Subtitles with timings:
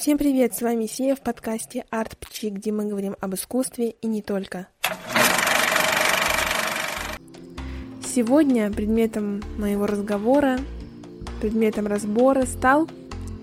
[0.00, 4.06] Всем привет, с вами Сия в подкасте Арт Пчи, где мы говорим об искусстве и
[4.06, 4.68] не только.
[8.06, 10.60] Сегодня предметом моего разговора,
[11.40, 12.88] предметом разбора стал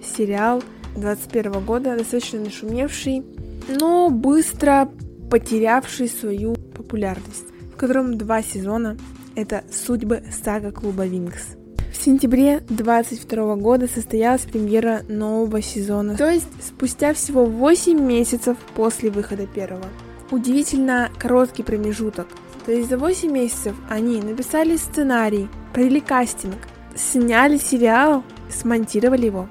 [0.02, 0.64] сериал
[0.96, 3.26] 21 года, достаточно нашумевший,
[3.68, 4.90] но быстро
[5.30, 8.98] потерявший свою популярность, в котором два сезона.
[9.36, 11.58] Это «Судьбы сага клуба Винкс».
[12.06, 19.48] Сентябре 22 года состоялась премьера нового сезона, то есть спустя всего 8 месяцев после выхода
[19.48, 19.88] первого.
[20.30, 22.28] Удивительно короткий промежуток.
[22.64, 26.58] То есть за 8 месяцев они написали сценарий, провели кастинг,
[26.96, 29.50] сняли сериал, смонтировали его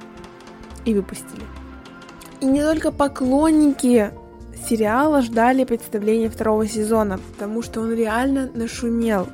[0.84, 1.42] и выпустили.
[2.40, 4.12] И не только поклонники
[4.70, 9.26] сериала ждали представления второго сезона, потому что он реально нашумел.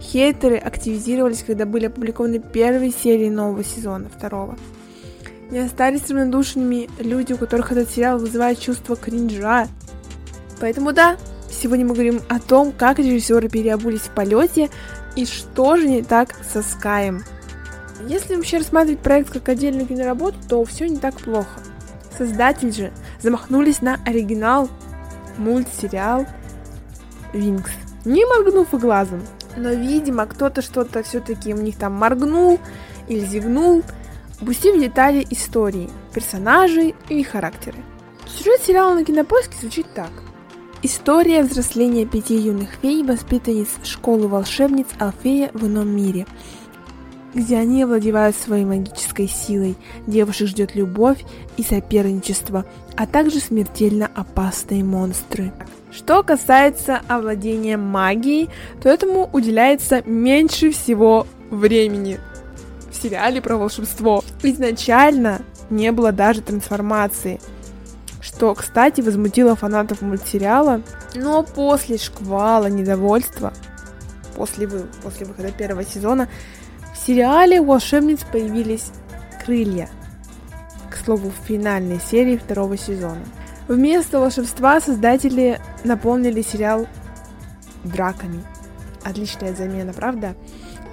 [0.00, 4.56] Хейтеры активизировались, когда были опубликованы первые серии нового сезона, второго.
[5.50, 9.68] Не остались равнодушными люди, у которых этот сериал вызывает чувство кринжа.
[10.60, 11.16] Поэтому да,
[11.50, 14.70] сегодня мы говорим о том, как режиссеры переобулись в полете
[15.14, 17.22] и что же не так со Скаем.
[18.08, 21.60] Если вообще рассматривать проект как отдельную киноработу, то все не так плохо.
[22.16, 24.68] Создатели же замахнулись на оригинал
[25.38, 26.26] мультсериал
[27.32, 27.70] Винкс,
[28.04, 29.22] не моргнув и глазом.
[29.56, 32.60] Но, видимо, кто-то что-то все-таки у них там моргнул
[33.08, 33.82] или зигнул,
[34.40, 37.78] упустив детали истории, персонажей и характеры.
[38.26, 40.10] Сюжет сериала на кинопоиске звучит так.
[40.82, 46.26] История взросления пяти юных фей, воспитанниц школы волшебниц Алфея в ином мире–
[47.36, 49.76] где они овладевают своей магической силой.
[50.06, 51.22] Девушек ждет любовь
[51.58, 52.64] и соперничество,
[52.96, 55.52] а также смертельно опасные монстры.
[55.92, 58.48] Что касается овладения магией,
[58.82, 62.18] то этому уделяется меньше всего времени
[62.90, 64.24] в сериале про волшебство.
[64.42, 67.38] Изначально не было даже трансформации,
[68.22, 70.80] что, кстати, возмутило фанатов мультсериала,
[71.14, 73.52] но после шквала недовольства,
[74.34, 76.28] после, вы, после выхода первого сезона,
[77.06, 78.90] сериале у волшебниц появились
[79.44, 79.88] крылья.
[80.90, 83.22] К слову, в финальной серии второго сезона.
[83.68, 86.86] Вместо волшебства создатели наполнили сериал
[87.84, 88.42] драками.
[89.04, 90.34] Отличная замена, правда?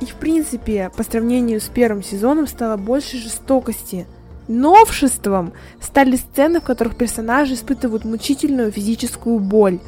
[0.02, 4.06] И в принципе, по сравнению с первым сезоном стало больше жестокости.
[4.48, 9.80] Новшеством стали сцены, в которых персонажи испытывают мучительную физическую боль.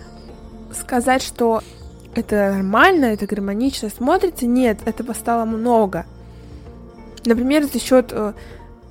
[0.74, 1.62] Сказать, что
[2.16, 4.48] это нормально, это гармонично смотрится.
[4.48, 6.06] Нет, этого стало много.
[7.26, 8.34] Например, за счет э,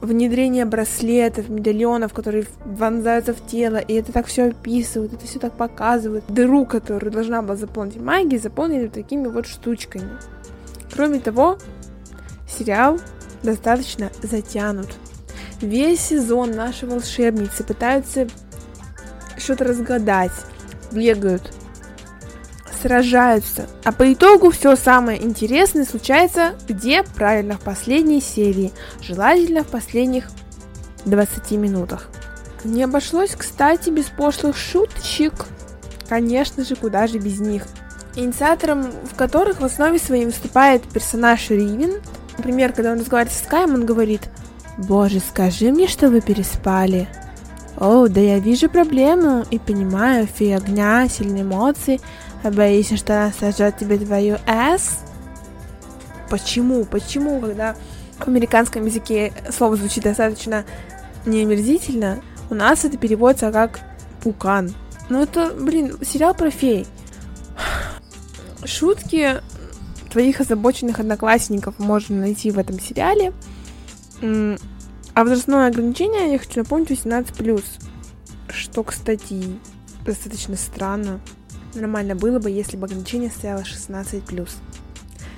[0.01, 5.55] внедрения браслетов, медальонов, которые вонзаются в тело, и это так все описывают, это все так
[5.55, 6.25] показывают.
[6.29, 10.11] Дыру, которую должна была заполнить магией, заполнили такими вот штучками.
[10.93, 11.59] Кроме того,
[12.49, 12.99] сериал
[13.43, 14.89] достаточно затянут.
[15.61, 18.29] Весь сезон наши волшебницы пытаются
[19.39, 20.33] что-то разгадать,
[20.93, 21.53] бегают,
[22.85, 23.67] сражаются.
[23.83, 27.03] А по итогу все самое интересное случается где?
[27.03, 28.73] Правильно, в последней серии.
[29.01, 30.29] Желательно в последних
[31.07, 32.11] 20 минутах.
[32.63, 35.33] Не обошлось, кстати, без пошлых шуточек.
[36.11, 37.63] Конечно же, куда же без них.
[38.17, 42.03] Инициатором в которых в основе своей выступает персонаж Ривен.
[42.37, 44.29] Например, когда он разговаривает с Каем, он говорит
[44.77, 47.09] «Боже, скажи мне, что вы переспали».
[47.77, 52.01] О, да я вижу проблему и понимаю, фея огня, сильные эмоции,
[52.43, 55.01] боишься, что она сожжет тебе твою S?
[56.31, 56.85] Почему?
[56.85, 57.75] Почему, когда
[58.19, 60.65] в американском языке слово звучит достаточно
[61.27, 62.21] неомерзительно,
[62.51, 63.81] у нас это переводится как
[64.23, 64.73] пукан.
[65.09, 66.87] Ну это, блин, сериал про фей.
[68.65, 69.41] Шутки
[70.11, 73.33] твоих озабоченных одноклассников можно найти в этом сериале.
[75.15, 77.65] А возрастное ограничение, я хочу напомнить, 18+.
[78.49, 79.45] Что, кстати,
[80.05, 81.21] достаточно странно.
[81.75, 84.49] Нормально было бы, если бы ограничение стояло 16+.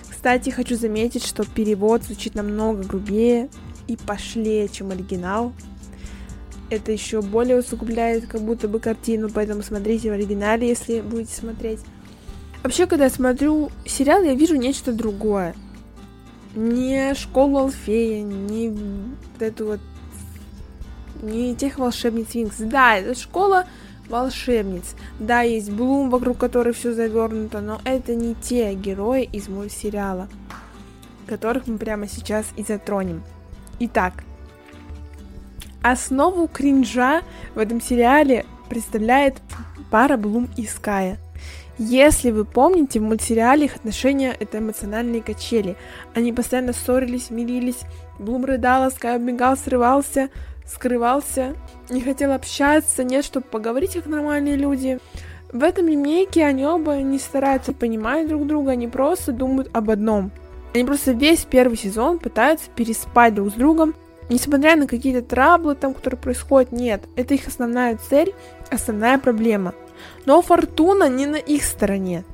[0.09, 3.51] Кстати, хочу заметить, что перевод звучит намного грубее
[3.87, 5.53] и пошлее, чем оригинал.
[6.71, 11.81] Это еще более усугубляет как будто бы картину, поэтому смотрите в оригинале, если будете смотреть.
[12.63, 15.55] Вообще, когда я смотрю сериал, я вижу нечто другое.
[16.57, 18.75] Не школу Алфея, не
[19.39, 19.81] эту вот...
[21.23, 22.57] Не тех волшебниц Винкс.
[22.59, 23.67] Да, это школа
[24.09, 24.95] волшебниц.
[25.19, 30.29] Да, есть Блум, вокруг которой все завернуто, но это не те герои из мультсериала,
[31.27, 33.23] которых мы прямо сейчас и затронем.
[33.81, 34.25] Итак,
[35.83, 37.23] основу кринжа
[37.55, 39.43] в этом сериале представляет
[39.91, 41.19] пара Блум и Ская.
[41.79, 45.77] Если вы помните, в мультсериале их отношения— это эмоциональные качели.
[46.15, 47.81] Они постоянно ссорились, мирились,
[48.19, 50.31] Блум рыдала, Скай убегал, срывался,
[50.65, 51.55] скрывался,
[51.91, 54.99] не хотел общаться, нет, чтобы поговорить как нормальные люди.
[55.53, 60.33] В этом ремейке они оба не стараются понимать друг друга, они просто думают об одном.
[60.75, 63.95] Они просто весь первый сезон пытаются переспать друг с другом,
[64.29, 68.35] несмотря на какие-то траблы там, которые происходят, нет, это их основная цель,
[68.71, 69.75] основная проблема.
[70.25, 72.25] Но фортуна не на их стороне.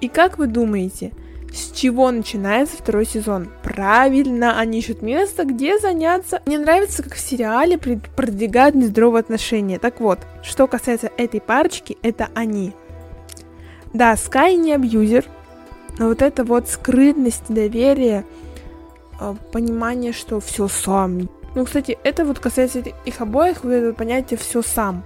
[0.00, 1.12] И как вы думаете,
[1.52, 3.48] с чего начинается второй сезон?
[3.62, 6.42] Правильно, они ищут место, где заняться.
[6.44, 9.78] Мне нравится, как в сериале продвигают нездоровые отношения.
[9.78, 12.74] Так вот, что касается этой парочки, это они.
[13.94, 15.24] Да, Скай не абьюзер,
[15.98, 18.26] но вот это вот скрытность, доверие,
[19.18, 21.30] э, понимание, что все сам.
[21.54, 25.04] Ну, кстати, это вот касается их обоих, вот это понятие все сам.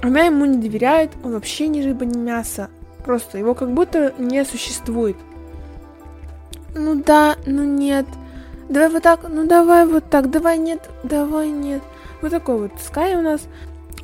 [0.00, 2.70] Она ему не доверяет, он вообще ни рыба, ни мясо.
[3.04, 5.16] Просто его как будто не существует.
[6.74, 8.06] Ну да, ну нет.
[8.68, 11.82] Давай вот так, ну давай вот так, давай нет, давай нет.
[12.22, 13.42] Вот такой вот Скай у нас.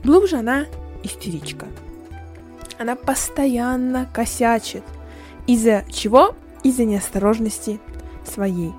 [0.04, 0.66] Глубже она
[1.02, 1.66] истеричка.
[2.78, 4.84] Она постоянно косячит.
[5.46, 6.34] Из-за чего?
[6.62, 7.80] Из-за неосторожности
[8.24, 8.72] своей.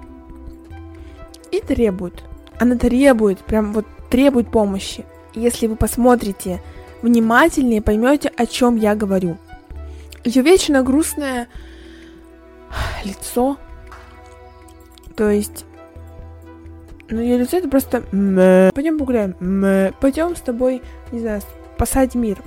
[1.52, 2.24] И требует.
[2.60, 5.06] Она требует, прям вот требует помощи.
[5.34, 6.62] Если вы посмотрите
[7.02, 9.38] внимательнее, поймете, о чем я говорю.
[10.24, 11.48] Ее вечно грустное
[13.04, 13.58] лицо,
[15.16, 15.66] то есть,
[17.10, 18.02] ну, ее лицо это просто.
[18.74, 19.94] Пойдем погуляем.
[20.00, 20.82] Пойдем с тобой,
[21.12, 21.42] не знаю,
[21.76, 22.42] спасать мир.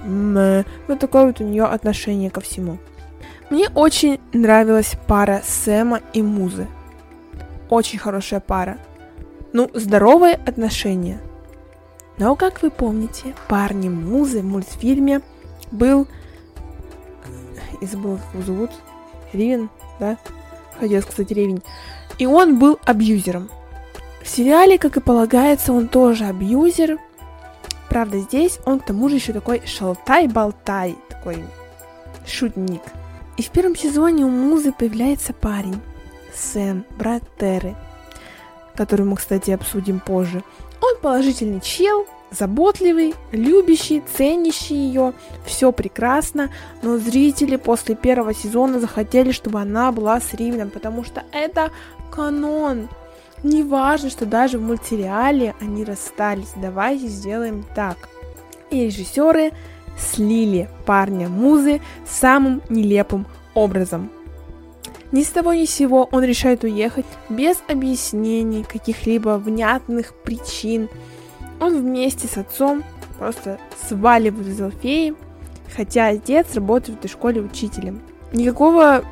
[0.86, 2.78] Вот такое вот у нее отношение ко всему.
[3.50, 6.66] Мне очень нравилась пара Сэма и Музы.
[7.68, 8.78] Очень хорошая пара.
[9.52, 11.20] Ну, здоровые отношения.
[12.18, 15.20] Но, как вы помните, парни Музы в мультфильме
[15.70, 16.06] был...
[17.80, 18.70] Я забыла, как его зовут.
[19.32, 19.68] Ривен,
[19.98, 20.16] да?
[20.78, 21.62] Хотела сказать Ревень.
[22.18, 23.50] И он был абьюзером.
[24.22, 26.98] В сериале, как и полагается, он тоже абьюзер.
[27.88, 31.44] Правда, здесь он к тому же еще такой шалтай-болтай, такой
[32.26, 32.82] шутник.
[33.36, 35.80] И в первом сезоне у Музы появляется парень,
[36.34, 37.76] Сэм, брат Терры,
[38.74, 40.42] который мы, кстати, обсудим позже.
[40.84, 45.14] Он положительный чел, заботливый, любящий, ценящий ее,
[45.46, 46.50] все прекрасно,
[46.82, 51.70] но зрители после первого сезона захотели, чтобы она была с Ривном, потому что это
[52.10, 52.88] канон.
[53.42, 56.52] Не важно, что даже в мультсериале они расстались.
[56.56, 57.96] Давайте сделаем так.
[58.70, 59.52] И режиссеры
[59.98, 64.10] слили парня Музы самым нелепым образом.
[65.14, 70.88] Ни с того ни с сего он решает уехать без объяснений, каких-либо внятных причин.
[71.60, 72.82] Он вместе с отцом
[73.16, 75.14] просто сваливает из Алфеи,
[75.72, 78.00] хотя отец работает в этой школе учителем.
[78.32, 79.04] Никакого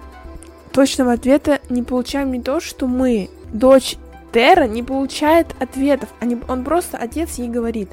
[0.73, 3.95] точного ответа не получаем не то, что мы, дочь
[4.33, 6.09] Тера, не получает ответов.
[6.19, 7.91] Они, он просто, отец ей говорит.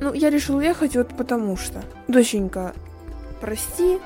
[0.00, 1.84] Ну, я решил уехать вот потому что.
[2.08, 2.74] Доченька,
[3.40, 3.98] прости,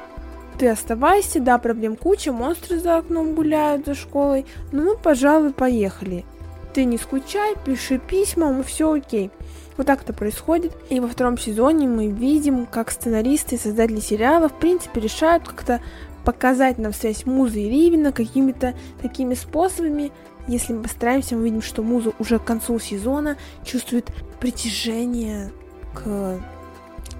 [0.61, 6.27] ты оставайся, да, проблем куча, монстры за окном гуляют за школой, ну мы, пожалуй, поехали.
[6.75, 9.31] Ты не скучай, пиши письма, мы все окей.
[9.79, 10.77] Вот так это происходит.
[10.91, 15.81] И во втором сезоне мы видим, как сценаристы и создатели сериала, в принципе, решают как-то
[16.27, 20.12] показать нам связь Музы и Ривина какими-то такими способами.
[20.47, 25.53] Если мы постараемся, мы видим, что Муза уже к концу сезона чувствует притяжение
[25.95, 26.39] к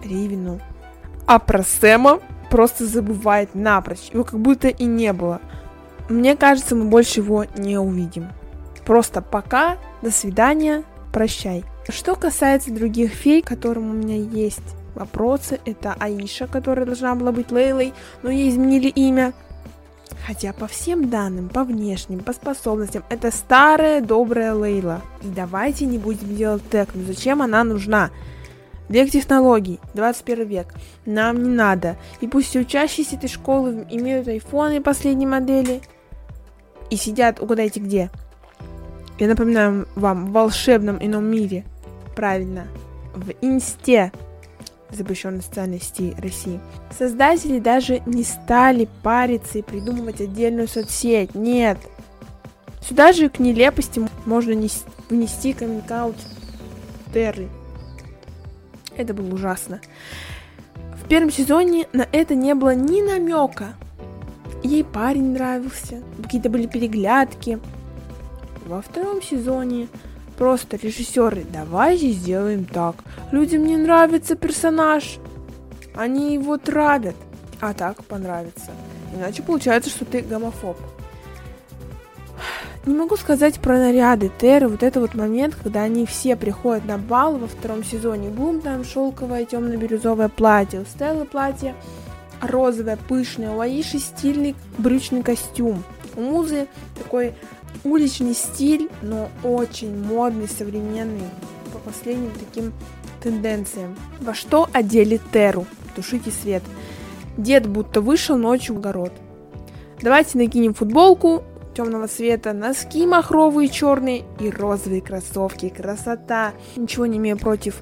[0.05, 0.61] Ривину.
[1.25, 2.21] А про Сэма
[2.51, 4.11] просто забывает напрочь.
[4.13, 5.41] Его как будто и не было.
[6.09, 8.29] Мне кажется, мы больше его не увидим.
[8.85, 11.65] Просто пока, до свидания, прощай.
[11.89, 15.61] Что касается других фей, которым у меня есть вопросы.
[15.65, 19.33] Это Аиша, которая должна была быть Лейлой, но ей изменили имя.
[20.27, 25.01] Хотя по всем данным, по внешним, по способностям, это старая добрая Лейла.
[25.23, 28.11] И давайте не будем делать тег, ну зачем она нужна?
[28.91, 30.75] Век технологий, 21 век.
[31.07, 31.97] Нам не надо.
[32.21, 35.81] И пусть все учащиеся этой школы имеют айфоны последней модели
[36.91, 38.11] и сидят, угадайте где.
[39.21, 41.65] Я напоминаю вам, в волшебном ином мире.
[42.17, 42.67] Правильно,
[43.15, 44.11] в инсте
[44.91, 46.59] запрещенной социальной сети России.
[46.99, 51.37] Создатели даже не стали париться и придумывать отдельную соцсеть.
[51.37, 51.79] Нет.
[52.83, 54.53] Сюда же к нелепости можно
[55.09, 55.85] внести коммент
[57.15, 57.49] Терры.
[59.01, 59.81] Это было ужасно.
[60.93, 63.75] В первом сезоне на это не было ни намека.
[64.63, 67.59] Ей парень нравился, какие-то были переглядки.
[68.67, 69.89] Во втором сезоне
[70.41, 72.97] Просто режиссеры, давайте сделаем так.
[73.31, 75.19] Людям не нравится персонаж.
[75.95, 77.15] Они его травят.
[77.61, 78.71] А так понравится.
[79.15, 80.79] Иначе получается, что ты гомофоб.
[82.87, 86.97] Не могу сказать про наряды Терры, вот это вот момент, когда они все приходят на
[86.97, 88.31] бал во втором сезоне.
[88.31, 91.75] Бум там шелковое темно-бирюзовое платье, у Стеллы платье
[92.41, 95.83] розовое, пышное, у Аиши стильный брючный костюм.
[96.17, 97.35] У Музы такой
[97.85, 101.29] уличный стиль, но очень модный, современный,
[101.73, 102.73] по последним таким
[103.23, 103.95] тенденциям.
[104.21, 105.67] Во что одели Теру?
[105.95, 106.63] Тушите свет.
[107.37, 109.13] Дед будто вышел ночью в огород.
[110.01, 115.69] Давайте накинем футболку темного цвета, носки махровые черные и розовые кроссовки.
[115.69, 116.53] Красота!
[116.77, 117.81] Ничего не имею против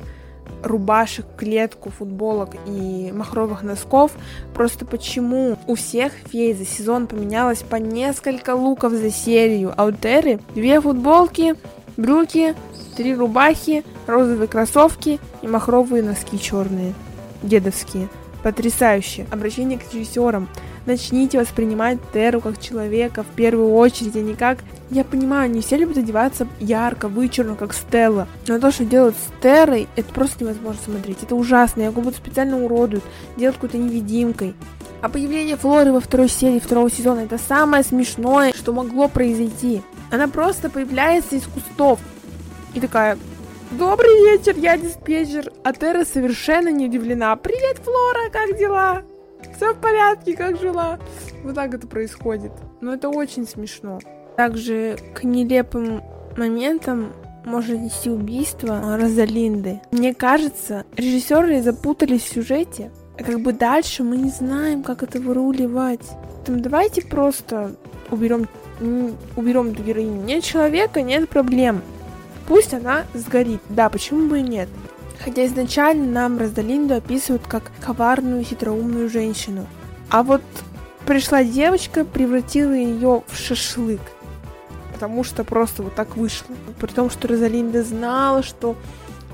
[0.62, 4.12] рубашек, клетку, футболок и махровых носков.
[4.54, 9.92] Просто почему у всех фей за сезон поменялось по несколько луков за серию, а у
[9.92, 11.54] Терры две футболки,
[11.97, 12.54] брюки,
[12.97, 16.95] три рубахи, розовые кроссовки и махровые носки черные,
[17.42, 18.09] дедовские.
[18.42, 19.26] Потрясающе.
[19.30, 20.49] Обращение к режиссерам.
[20.88, 24.61] Начните воспринимать Теру как человека в первую очередь, а не как...
[24.88, 28.26] Я понимаю, не все любят одеваться ярко, вычурно, как Стелла.
[28.47, 31.23] Но то, что делают с Терой, это просто невозможно смотреть.
[31.23, 31.83] Это ужасно.
[31.83, 33.04] Я как будто специально уродуют.
[33.37, 34.54] Делают какой-то невидимкой.
[35.02, 39.83] А появление Флоры во второй серии второго сезона это самое смешное, что могло произойти.
[40.11, 42.00] Она просто появляется из кустов.
[42.73, 43.18] И такая,
[43.73, 45.52] Добрый вечер, я диспетчер.
[45.64, 47.37] А Тера совершенно не удивлена.
[47.37, 49.02] Привет, Флора, как дела?
[49.57, 50.99] Все в порядке, как жила?
[51.42, 52.52] Вот так это происходит.
[52.80, 54.00] Но это очень смешно.
[54.37, 56.02] Также к нелепым
[56.37, 57.12] моментам
[57.45, 59.80] может нести убийство Розалинды.
[59.90, 62.90] Мне кажется, режиссеры запутались в сюжете.
[63.18, 66.09] А как бы дальше мы не знаем, как это выруливать.
[66.45, 67.75] Там давайте просто
[68.11, 68.49] уберем,
[69.37, 70.23] уберем эту героиню.
[70.23, 71.83] Нет человека, нет проблем.
[72.47, 73.61] Пусть она сгорит.
[73.68, 74.68] Да, почему бы и нет?
[75.25, 79.67] Хотя изначально нам Роздалинду описывают как коварную, хитроумную женщину.
[80.11, 80.43] А вот
[81.07, 84.01] пришла девочка, превратила ее в шашлык.
[84.93, 86.55] Потому что просто вот так вышло.
[86.81, 88.77] При том, что Розалинда знала, что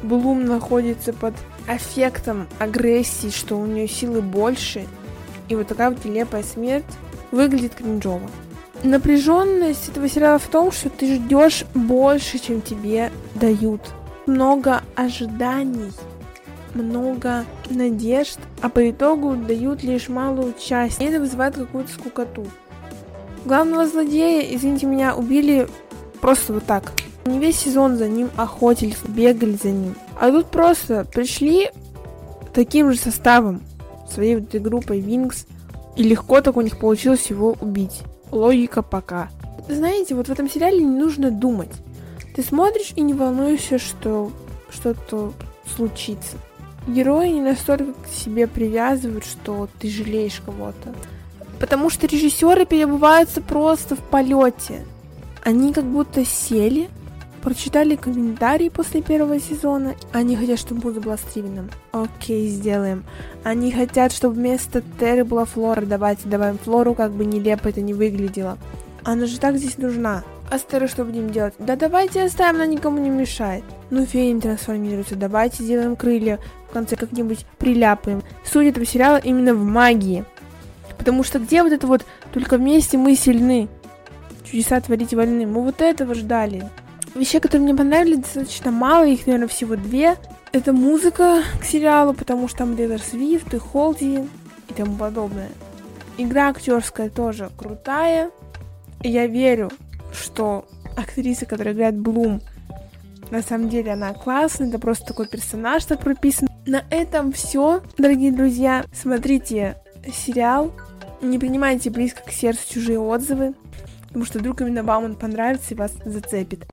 [0.03, 1.35] Блум находится под
[1.67, 4.87] эффектом агрессии, что у нее силы больше.
[5.49, 6.85] И вот такая вот нелепая смерть
[7.31, 8.29] выглядит кринжово
[8.85, 13.81] напряженность этого сериала в том, что ты ждешь больше, чем тебе дают.
[14.27, 15.93] Много ожиданий,
[16.75, 21.01] много надежд, а по итогу дают лишь малую часть.
[21.01, 22.47] И это вызывает какую-то скукоту.
[23.45, 25.69] Главного злодея, извините меня, убили
[26.21, 26.93] просто вот так.
[27.27, 29.95] Не весь сезон за ним охотились, бегали за ним.
[30.21, 31.71] А тут просто пришли
[32.53, 33.63] таким же составом,
[34.11, 35.47] своей вот этой группой Винкс,
[35.97, 39.29] и легко так у них получилось его убить логика пока.
[39.69, 41.71] Знаете, вот в этом сериале не нужно думать.
[42.35, 44.33] Ты смотришь и не волнуешься, что
[44.71, 45.33] что-то
[45.77, 46.37] случится.
[46.87, 50.95] Герои не настолько к себе привязывают, что ты жалеешь кого-то.
[51.61, 54.85] Потому что режиссеры перебываются просто в полете.
[55.45, 56.91] Они как будто сели,
[57.43, 59.95] прочитали комментарии после первого сезона.
[60.13, 61.71] Они хотят, чтобы Буза была Стивеном.
[61.93, 63.05] Окей, сделаем.
[63.45, 65.83] Они хотят, чтобы вместо Терры была Флора.
[65.83, 68.59] Давайте добавим Флору, как бы нелепо это не выглядело.
[69.05, 70.25] Она же так здесь нужна.
[70.51, 71.55] А с Террой что будем делать?
[71.59, 73.65] Да давайте оставим, она никому не мешает.
[73.91, 75.17] Ну, фея не трансформируется.
[75.17, 76.39] Давайте сделаем крылья.
[76.69, 78.23] В конце как-нибудь приляпаем.
[78.45, 80.25] Суть этого сериала именно в магии.
[80.99, 83.69] Потому что где вот это вот «только вместе мы сильны»?
[84.45, 85.47] Чудеса творить вольны.
[85.47, 86.71] Мы вот этого ждали.
[87.15, 90.17] Вещей, которые мне понравились, достаточно мало, их, наверное, всего две.
[90.53, 94.21] Это музыка к сериалу, потому что там Тейлор Свифт и Холди
[94.69, 95.49] и тому подобное.
[96.17, 98.31] Игра актерская тоже крутая.
[99.01, 99.71] Я верю,
[100.25, 100.67] что
[100.97, 102.41] актриса, которая играет Блум,
[103.31, 106.49] на самом деле она классная, это просто такой персонаж так прописан.
[106.67, 108.85] На этом все, дорогие друзья.
[108.93, 109.77] Смотрите
[110.13, 110.73] сериал,
[111.21, 113.55] не принимайте близко к сердцу чужие отзывы,
[114.07, 116.67] потому что вдруг именно вам он понравится и вас зацепит.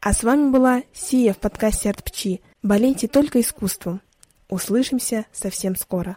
[0.00, 2.40] А с вами была Сия в подкасте Артпчи.
[2.62, 4.00] Болейте только искусством.
[4.48, 6.16] Услышимся совсем скоро.